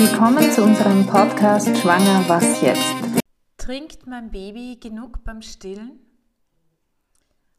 [0.00, 2.94] Willkommen zu unserem Podcast Schwanger Was jetzt?
[3.56, 5.98] Trinkt mein Baby genug beim Stillen?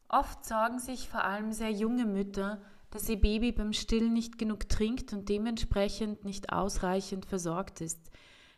[0.08, 4.70] Oft sorgen sich vor allem sehr junge Mütter, dass ihr Baby beim Stillen nicht genug
[4.70, 8.00] trinkt und dementsprechend nicht ausreichend versorgt ist.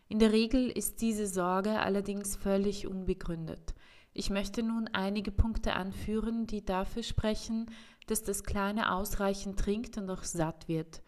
[0.07, 3.73] In der Regel ist diese Sorge allerdings völlig unbegründet.
[4.13, 7.65] Ich möchte nun einige Punkte anführen, die dafür sprechen,
[8.05, 11.01] dass das Kleine ausreichend trinkt und auch satt wird.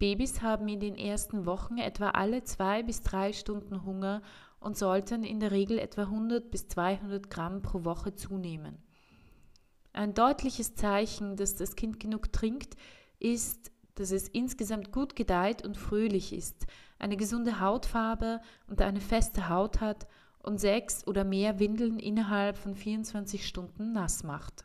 [0.00, 4.22] Babys haben in den ersten Wochen etwa alle zwei bis drei Stunden Hunger
[4.58, 8.78] und sollten in der Regel etwa 100 bis 200 Gramm pro Woche zunehmen.
[9.92, 12.76] Ein deutliches Zeichen, dass das Kind genug trinkt,
[13.18, 16.66] ist, dass es insgesamt gut gedeiht und fröhlich ist,
[16.98, 20.06] eine gesunde Hautfarbe und eine feste Haut hat
[20.42, 24.64] und sechs oder mehr Windeln innerhalb von 24 Stunden nass macht.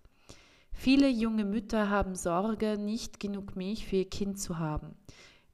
[0.78, 4.94] Viele junge Mütter haben Sorge, nicht genug Milch für ihr Kind zu haben.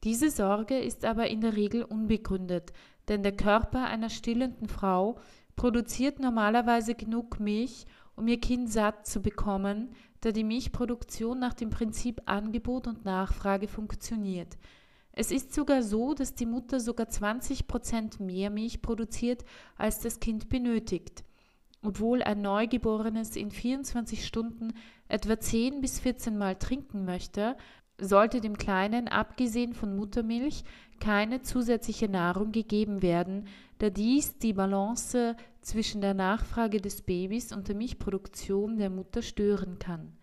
[0.03, 2.73] Diese Sorge ist aber in der Regel unbegründet,
[3.07, 5.19] denn der Körper einer stillenden Frau
[5.55, 11.69] produziert normalerweise genug Milch, um ihr Kind satt zu bekommen, da die Milchproduktion nach dem
[11.69, 14.57] Prinzip Angebot und Nachfrage funktioniert.
[15.13, 19.45] Es ist sogar so, dass die Mutter sogar 20 Prozent mehr Milch produziert,
[19.77, 21.23] als das Kind benötigt.
[21.83, 24.73] Obwohl ein Neugeborenes in 24 Stunden
[25.07, 27.57] etwa 10 bis 14 Mal trinken möchte,
[27.99, 30.63] sollte dem Kleinen abgesehen von Muttermilch
[30.99, 33.47] keine zusätzliche Nahrung gegeben werden,
[33.79, 39.79] da dies die Balance zwischen der Nachfrage des Babys und der Milchproduktion der Mutter stören
[39.79, 40.13] kann.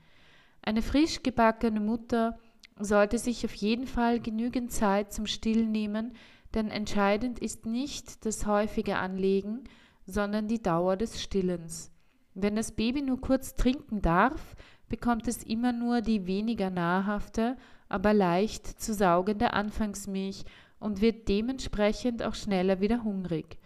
[0.63, 2.39] Eine frisch gebackene Mutter
[2.79, 6.13] sollte sich auf jeden Fall genügend Zeit zum Stillen nehmen,
[6.55, 9.65] denn entscheidend ist nicht das häufige Anlegen,
[10.09, 11.93] sondern die Dauer des Stillens.
[12.35, 14.57] Wenn das Baby nur kurz trinken darf,
[14.89, 17.57] bekommt es immer nur die weniger nahrhafte,
[17.89, 20.45] aber leicht zu saugende Anfangsmilch
[20.81, 23.59] und wird dementsprechend auch schneller wieder hungrig.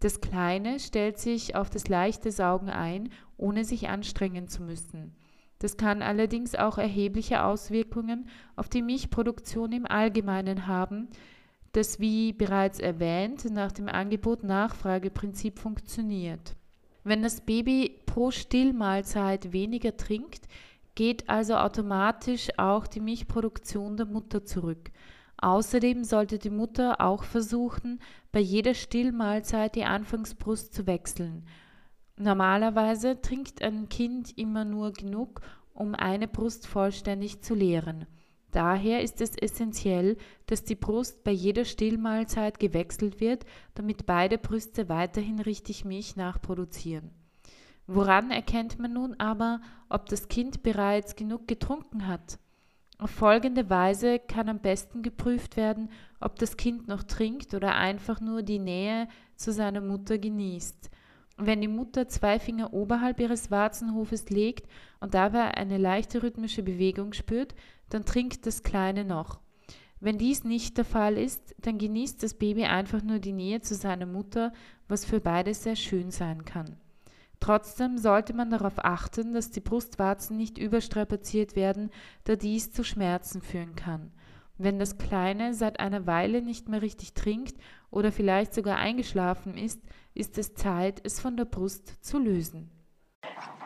[0.00, 5.16] Das Kleine stellt sich auf das leichte Saugen ein, ohne sich anstrengen zu müssen.
[5.58, 11.08] Das kann allerdings auch erhebliche Auswirkungen auf die Milchproduktion im Allgemeinen haben,
[11.72, 16.56] das wie bereits erwähnt nach dem Angebot-Nachfrage-Prinzip funktioniert.
[17.04, 20.48] Wenn das Baby pro Stillmahlzeit weniger trinkt,
[20.94, 24.90] geht also automatisch auch die Milchproduktion der Mutter zurück.
[25.40, 28.00] Außerdem sollte die Mutter auch versuchen,
[28.32, 31.46] bei jeder Stillmahlzeit die Anfangsbrust zu wechseln.
[32.16, 35.40] Normalerweise trinkt ein Kind immer nur genug,
[35.72, 38.06] um eine Brust vollständig zu leeren.
[38.50, 40.16] Daher ist es essentiell,
[40.46, 43.44] dass die Brust bei jeder Stillmahlzeit gewechselt wird,
[43.74, 47.10] damit beide Brüste weiterhin richtig Milch nachproduzieren.
[47.86, 52.38] Woran erkennt man nun aber, ob das Kind bereits genug getrunken hat?
[52.98, 55.88] Auf folgende Weise kann am besten geprüft werden,
[56.20, 60.90] ob das Kind noch trinkt oder einfach nur die Nähe zu seiner Mutter genießt.
[61.40, 64.68] Wenn die Mutter zwei Finger oberhalb ihres Warzenhofes legt
[64.98, 67.54] und dabei eine leichte rhythmische Bewegung spürt,
[67.90, 69.38] dann trinkt das Kleine noch.
[70.00, 73.76] Wenn dies nicht der Fall ist, dann genießt das Baby einfach nur die Nähe zu
[73.76, 74.52] seiner Mutter,
[74.88, 76.76] was für beide sehr schön sein kann.
[77.40, 81.90] Trotzdem sollte man darauf achten, dass die Brustwarzen nicht überstrapaziert werden,
[82.24, 84.10] da dies zu Schmerzen führen kann.
[84.58, 87.54] Wenn das Kleine seit einer Weile nicht mehr richtig trinkt
[87.92, 89.80] oder vielleicht sogar eingeschlafen ist,
[90.14, 92.68] ist es Zeit, es von der Brust zu lösen.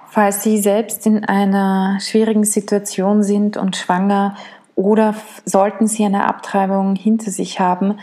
[0.08, 4.36] Falls Sie selbst in einer schwierigen Situation sind und schwanger
[4.74, 5.14] oder
[5.46, 7.98] sollten Sie eine Abtreibung hinter sich haben,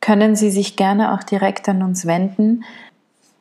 [0.00, 2.64] können Sie sich gerne auch direkt an uns wenden.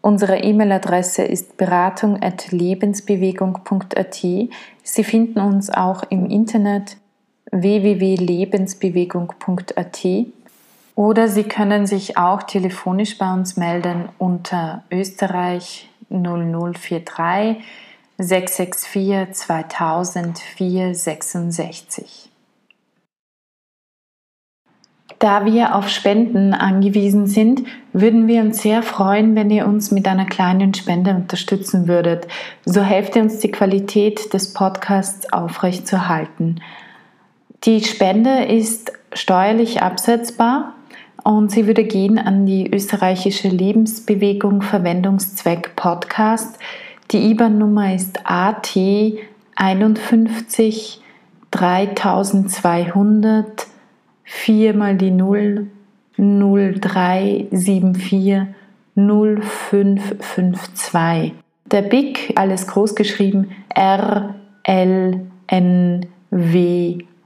[0.02, 4.16] Unsere E-Mail-Adresse ist beratung.lebensbewegung.at.
[4.16, 6.98] Sie finden uns auch im Internet
[7.54, 10.08] www.lebensbewegung.at
[10.96, 17.64] oder Sie können sich auch telefonisch bei uns melden unter Österreich 0043
[18.18, 22.30] 664 2000 466.
[25.20, 27.64] Da wir auf Spenden angewiesen sind,
[27.94, 32.28] würden wir uns sehr freuen, wenn ihr uns mit einer kleinen Spende unterstützen würdet.
[32.66, 36.60] So helft ihr uns, die Qualität des Podcasts aufrechtzuerhalten.
[37.66, 40.74] Die Spende ist steuerlich absetzbar
[41.24, 46.60] und sie würde gehen an die österreichische Lebensbewegung Verwendungszweck Podcast.
[47.12, 48.78] Die IBAN-Nummer ist AT
[49.56, 51.00] 51
[51.52, 53.68] 3200
[54.26, 55.68] 4 mal die 0
[56.18, 58.42] 0374
[58.96, 61.34] 0552.
[61.72, 66.98] Der BIC, alles groß geschrieben, R L N W